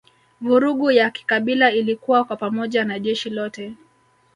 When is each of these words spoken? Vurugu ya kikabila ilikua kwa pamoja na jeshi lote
Vurugu 0.41 0.91
ya 0.91 1.09
kikabila 1.11 1.71
ilikua 1.71 2.23
kwa 2.23 2.35
pamoja 2.35 2.85
na 2.85 2.99
jeshi 2.99 3.29
lote 3.29 3.73